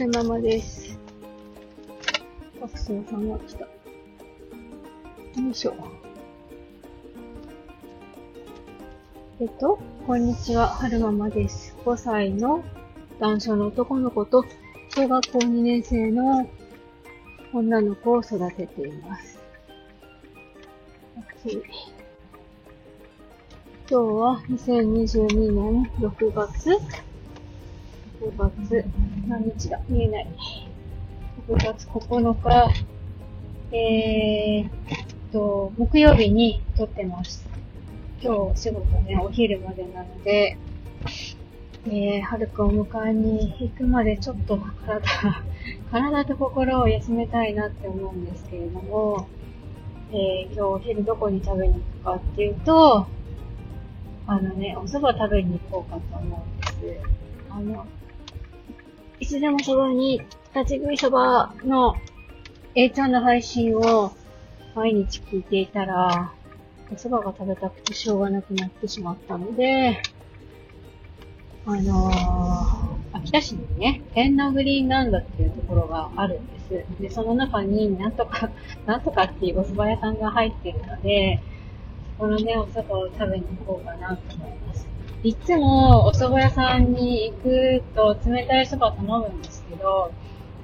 [0.00, 0.98] 春ママです。
[2.58, 3.64] ファクスのさんが来た。
[3.64, 3.68] よ
[5.50, 5.74] いしょ。
[9.42, 11.76] えっと、こんにちは、春ママです。
[11.84, 12.64] 5歳の
[13.18, 14.46] 男性の男の子と、
[14.88, 16.48] 小学校2年生の
[17.52, 19.38] 女の子を育てています。
[21.44, 21.60] 今
[23.90, 26.70] 日は2022年6月
[28.20, 28.84] 6月、
[29.28, 29.80] 何日だ？
[29.88, 30.28] 見えない。
[31.48, 32.70] 6月9日、
[33.74, 34.70] えーっ
[35.32, 37.48] と、木曜日に撮ってます。
[38.22, 40.58] 今日仕事ね、お昼までなので、
[41.86, 45.00] えー、はるくんを迎えに行くまでちょっと体、
[45.90, 49.28] 体と心を休めたいなって思うんですけれども、
[50.12, 53.06] えー、今日お昼どこに食べに行くかっていうと、
[54.26, 57.10] あのね、お蕎麦食べに行こうかと思うんです。
[57.48, 57.86] あの、
[59.20, 60.22] いつでもそばに
[60.54, 61.94] 立ち食いそばの
[62.74, 64.12] A ちゃんの配信を
[64.74, 66.32] 毎日聞いていたら、
[66.90, 70.00] お蕎麦が食べたくてしょうがなくなってしまったので、
[71.66, 77.02] あのー、秋田市にね、天王グリーンランドっていうところがあるんです。
[77.02, 78.50] で、その中になんとか、
[78.86, 81.42] なんとかっていうお蕎麦屋さんが入ってるので、
[82.18, 84.89] このね、お蕎麦を食べに行こうかなと思います。
[85.22, 90.12] いつもお蕎麦屋さんに行くと冷たい蕎麦頼むんですけど、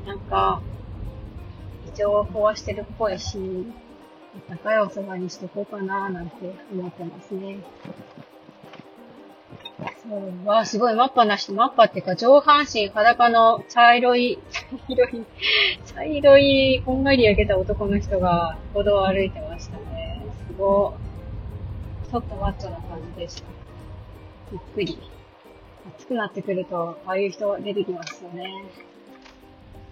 [0.06, 0.62] なんか、
[1.86, 3.38] 胃腸を壊してるっぽいし、
[4.48, 7.58] 高いお蕎麦にしとこうかななんて思ってますね。
[10.08, 15.26] そう、わ、すごい、マッパなし、マッパっていうか、上半身裸の茶色い、茶色い、
[15.84, 20.24] 茶色い、こんがり焼けた男の人が歩道を歩いてましたね。
[20.48, 20.94] すご
[22.08, 22.10] い。
[22.10, 23.65] ちょっとマッチョな感じでした。
[24.52, 24.98] ゆっくり。
[25.98, 28.64] 暑くなってくると、ああいう人出てきますよね。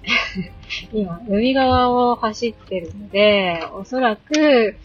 [0.92, 4.76] 今、海側を走ってるので、おそらく、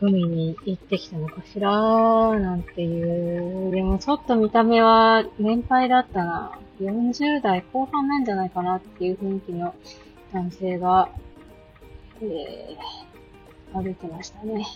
[0.00, 3.70] 海に行ってきたのかしらーなんていう。
[3.70, 6.58] でもちょっと見た目は年配だったな。
[6.80, 9.74] 40代後半なんじゃないかなっていう雰囲気の
[10.32, 11.08] 男性が、
[12.20, 14.66] えー、歩いてましたね。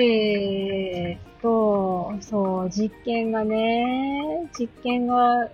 [0.00, 5.50] えーっと、そう、実験がね、実験が、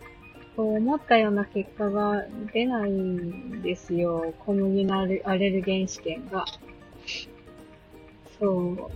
[0.54, 4.34] こう思ったような結果が出ないんですよ。
[4.40, 6.44] 小麦のアレアレルゲン試験が。
[8.38, 8.90] そ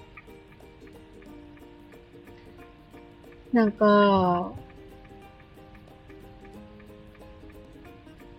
[3.53, 3.57] う。
[3.57, 4.53] なんか、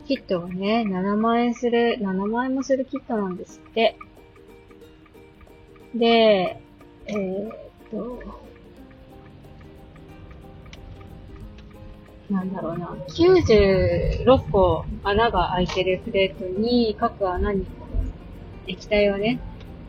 [0.06, 3.98] キットがね、7万円する、7万円もするキットなんですって。
[5.96, 6.62] で、
[7.10, 7.58] えー、っ
[7.90, 8.22] と、
[12.30, 17.66] なんだろうな、96個穴が開いてるプレートに、各穴に
[18.68, 19.40] 液体をね、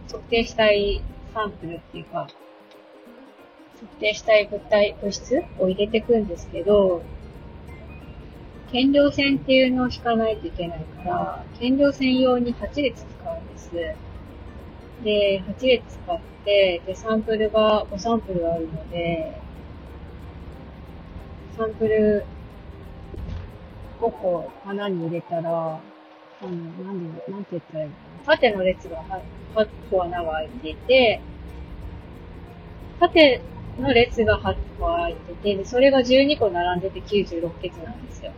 [0.06, 1.02] 測定したい
[1.34, 2.26] サンプルっていうか、
[3.74, 7.02] 測定したい物体、物質を入れていくんですけど、
[8.72, 13.70] 検量線っていうのを引かないといけないから、検量線用に8列使うんです。
[15.04, 19.40] で、8列使って、で、サンプルが5サンプルあるので、
[21.56, 22.24] サンプル
[24.00, 26.50] 5個穴に入れたら、あの、
[26.84, 27.94] なんで、なんて言ったらいいの
[28.26, 29.02] 縦の列が
[29.54, 31.20] 8個穴が開いてて、
[32.98, 33.40] 縦
[33.78, 38.32] の列が8個開いてて、で、それが12個並んでて96列なんですよ。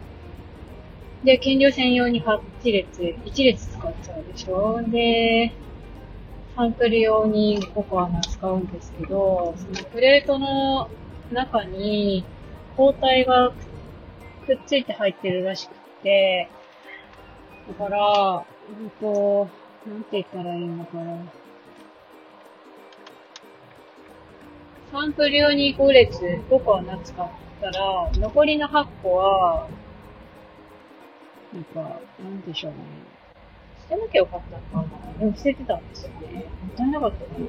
[1.25, 5.53] で、検量線用に8列、1列使っちゃうでしょで、
[6.55, 10.91] サンプル用に5個穴使うんですけど、そのプレートの
[11.33, 12.25] 中に
[12.77, 13.53] 抗体が
[14.47, 16.49] くっついて入ってるらしくて、
[17.69, 18.45] だから、
[18.81, 19.49] うんと、
[19.87, 21.33] なんて言ったらいいのかな。
[24.93, 26.19] サンプル用に5列、
[26.51, 27.31] 5個穴使っ
[27.63, 29.69] たら、残りの8個は、
[31.55, 31.81] なんか、
[32.23, 33.12] なんでしょうね。
[33.97, 34.41] てなきゃよかっ
[34.73, 35.19] たのかな。
[35.19, 36.45] でも捨ててたんですよね。
[36.63, 37.47] もったいなかったな。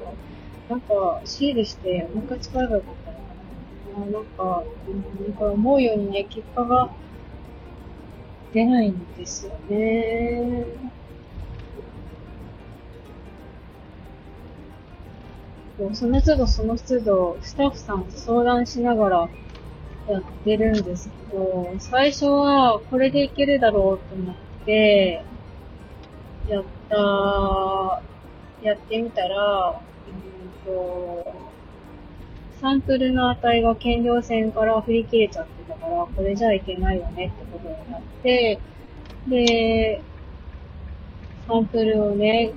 [0.68, 4.12] なんか、シールして、もう一回使えばよかったのかな。
[4.12, 4.64] なんか、
[5.26, 6.90] なんか思うようにね、結果が
[8.52, 10.64] 出ないんですよね。
[15.92, 19.28] その都度その都度、スタッフさんと相談しながら
[20.08, 25.24] やってるんですけど、最初はこれでいけるだろうと思って、
[26.48, 28.02] やった、
[28.62, 31.34] やってみたら、うんと、
[32.60, 38.58] サンプルの値が検量線から振り切れちゃってたから、これじゃいけないよねってことになって、
[39.28, 40.02] で、
[41.46, 42.52] サンプルをね、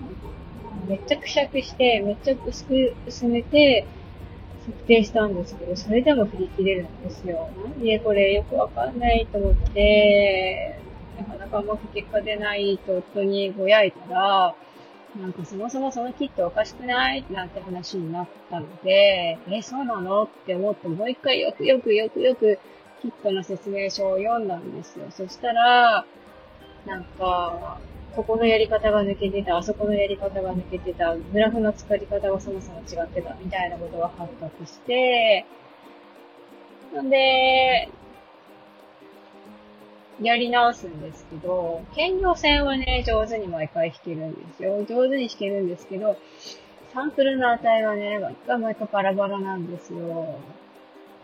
[0.88, 3.86] めっちゃくしゃくして、めっちゃ薄く薄めて、
[4.68, 7.50] 測定したんですけど、それでも振り切れるんですよ。
[7.64, 10.80] なんでこれよくわかんないと思って、
[11.48, 14.56] なかなかうまく結果出ないと夫にぼやいたら、
[15.20, 22.60] なんかそもそもそのキットおかしくないなんて話になったので、え、そうなのって思ってもう一回よくよくよくよく
[23.02, 25.06] キットの説明書を読んだんですよ。
[25.10, 26.06] そしたら、
[26.86, 27.80] なんか、
[28.16, 35.46] ここのやり方が抜けてた、あそこのやり方が抜けてた、グラフの作り方がそもそも違ってた、みたいなことが発覚して、
[36.94, 37.90] なんで、
[40.22, 44.84] やり直すんですけど、兼業線はね、上手に毎回弾けるんですよ。
[44.86, 46.18] 上手に弾けるんですけど、
[46.94, 50.40] サンプルの値がね、毎回毎回バラバラなんですよ。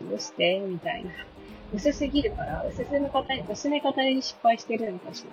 [0.02, 0.60] どうして？
[0.60, 1.10] みたいな。
[1.74, 5.24] 薄すぎるから、薄め方に、薄め方に失敗してるのかし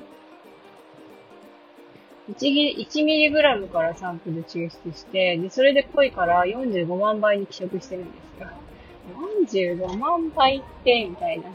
[2.27, 2.33] ら。
[2.33, 8.47] 1ミリ、1ミリグラムからサンプル抽出して、で、それで濃いから45万倍に希釈してるんですよ。
[9.45, 11.51] 45万倍って、みたいな。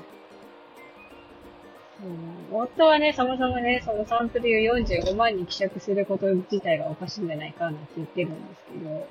[2.04, 9.08] うん、夫はね、そもそもね、そのサンプルを45万に希釈すること自体がおかしいんじゃないかなって言ってるんですけど、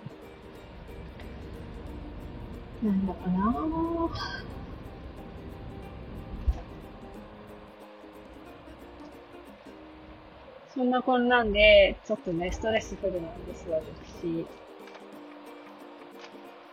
[2.84, 4.56] なんだかなぁ。
[10.76, 14.46] そんなこんなんで、ちょっとね、ストレスフルなんですよ、私。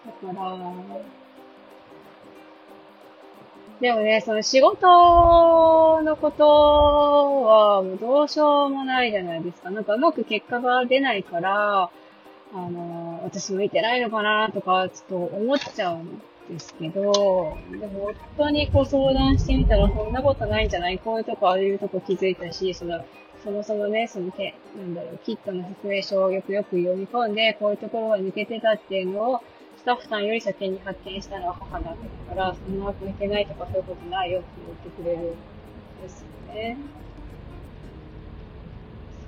[0.04, 1.21] だから、
[3.82, 4.86] でもね、その仕事
[6.04, 6.44] のこと
[7.44, 9.70] はもうどうしようもないじゃないですか。
[9.72, 11.90] なんかうまく結果が出ないから、
[12.54, 21.00] あの、私向いてないのかなとか、ちょっと思っちゃうんですけど、でも夫にこう相談してみたら、そんなことないんじゃない？
[21.00, 23.04] こういうとこ、ああいうとこ気づいたし、その、
[23.42, 29.42] そもそもね、そのけ、なんだろう、キットの説明書をよくよく読み込んで、こういうところが抜けてたっていうのを、
[29.82, 31.94] スタッフさんより先に発見したのは母だっ
[32.28, 35.22] たから、そんなわけいけないとかそういうことないよって言ってくれるん
[36.00, 36.76] ですよね。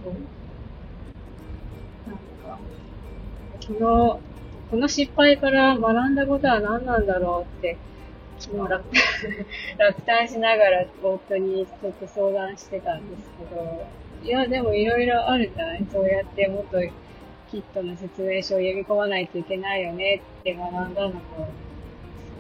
[0.05, 0.13] そう。
[2.09, 2.19] なん
[2.57, 2.61] か、
[3.61, 4.21] 昨日、こ
[4.77, 7.77] の失敗から学んだことは何なんだろうって、
[8.39, 8.85] 昨日落
[9.79, 13.89] 落胆しながら夫にちょっと相談してたんですけど、
[14.23, 15.85] いや、でもいろいろあるじゃない？
[15.93, 16.79] そうやってもっと
[17.55, 21.21] キットの説明書を読み込まないといけないよねって学んだのも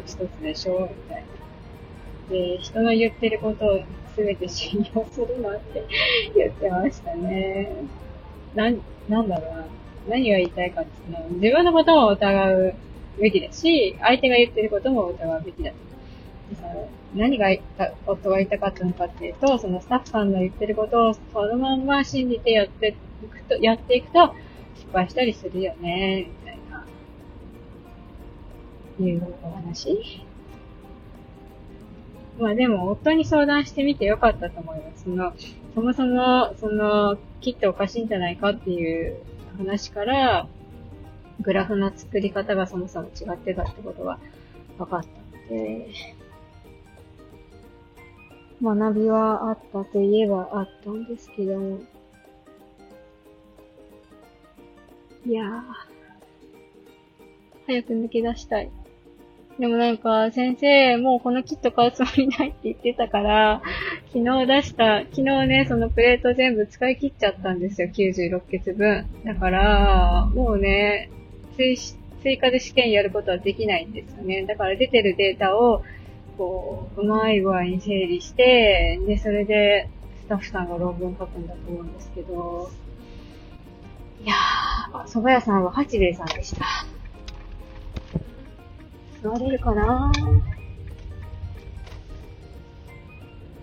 [0.04, 2.34] 一つでしょみたいな。
[2.34, 3.80] で、人の言ってることを
[4.16, 5.84] 全て信用するなって
[6.34, 7.70] 言ってましたね。
[8.56, 9.66] なん、なんだろうな。
[10.08, 12.74] 何が言いたいかっていうのは、自分のことも疑う
[13.20, 15.70] べきだし、相手が言ってることも疑うべきだ。
[15.70, 15.76] で
[17.14, 17.46] 何が
[18.06, 24.34] 夫が言いたかったのかっていうと、そのスタッフさんの言ってることをそのまんま信じてやっていくと、やっていくと、
[24.74, 26.84] 失敗したりするよね、みたいな、
[29.00, 30.24] いうお話。
[32.38, 35.04] まあでも、夫に相談してみてよかったと思います。
[35.04, 35.32] その、
[35.74, 39.16] そもそも、その、切っておかしいんじゃないかっていう
[39.56, 40.48] 話から、
[41.40, 44.18] グラフの作り方がそもそも違ってたってことが
[44.78, 45.88] 分かったので、
[48.62, 51.80] 学びはあったといえばあったんですけども、
[55.26, 55.62] いやー。
[57.66, 58.70] 早く抜け出したい。
[59.58, 63.62] でもなんか、先生、もうこのキット買うつもりないって言ってたから、
[64.12, 69.06] 昨日出した、昨日ね、そのプレート全部使い切っちゃったんですよ、96欠分。
[69.24, 71.10] だから、もうね、
[71.56, 71.76] 追
[72.24, 74.44] 追加で試験やることはできないんですよね。
[74.44, 75.84] だから出てるデータを、
[76.36, 79.88] こう、うまい具合に整理して、で、それで、
[80.24, 82.70] スタッフさんが論文書くんだと思うんですけど、
[84.24, 86.64] いやー、蕎麦屋さんは八兵衛さんでした。
[89.22, 90.10] 座れるかな？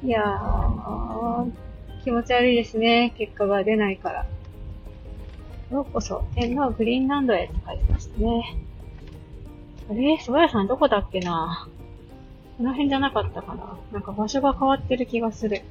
[0.04, 1.52] いやー、
[2.04, 3.12] 気持ち悪いですね。
[3.18, 4.28] 結果が出ないから。
[5.72, 8.56] ようこそ、天皇グリーンランドへって書いてましたね。
[9.90, 10.14] あれ？
[10.18, 11.68] 蕎麦屋さんどこだっけな？
[12.58, 13.80] この辺じゃなかったかな？
[13.92, 15.64] なんか場所が変わってる気がする。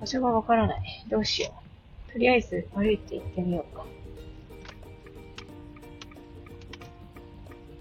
[0.00, 1.04] 場所がわからない。
[1.08, 1.67] どうしよう。
[2.12, 3.84] とりあえず歩いて行ってみようか。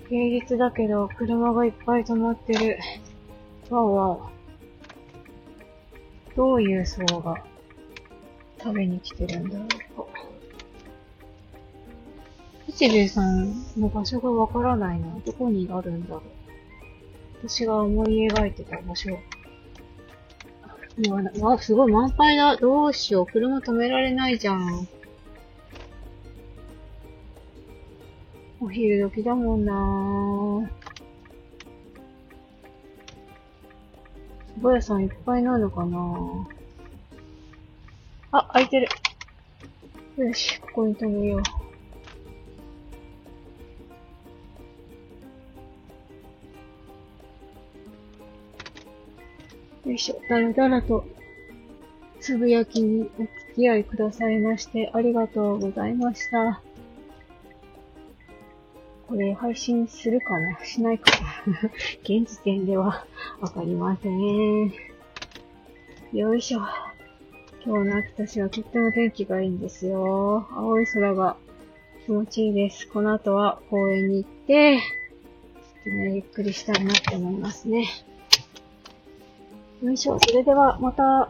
[0.10, 2.78] 平日だけど、車がいっぱい止まってる。
[3.70, 4.30] わわ
[6.36, 7.44] どういう層が
[8.60, 10.06] 食べに来てるんだろうか。
[12.68, 15.08] 日米さんの場所がわからないな。
[15.26, 16.22] どこにあるんだろう。
[17.50, 19.18] 私が思い描いてた場所。
[21.10, 22.58] わ、わすごい満杯だ。
[22.58, 23.25] どうしよう。
[23.27, 24.88] 車止められないじゃん。
[28.60, 30.68] お昼時だもんなぁ。
[34.60, 36.46] 蕎麦屋さんいっぱいなのかなぁ
[38.32, 38.88] あ、開いてる。
[40.18, 41.42] よし、ここに止めよう。
[49.88, 50.20] よいしょ。
[50.29, 51.06] だらだらと、
[52.20, 56.62] つぶやきにお付き合いくださいまして、ありがとうございました。
[59.08, 60.60] これ配信するかな？
[60.65, 61.10] しないか
[61.48, 61.72] な？
[62.03, 63.06] 現時点では
[63.39, 64.74] わかりません。
[66.12, 66.60] よいしょ。
[67.65, 70.48] 今日の秋田市はとっても天気がいいんですよ。
[70.51, 71.38] 青い空が
[72.06, 72.89] 気持ちいいです。
[72.89, 77.86] この後は公園に行って、ちょっとね、ゆっくりしたいなって思いますね。
[79.84, 80.20] よいしょ。
[80.20, 81.30] それではまた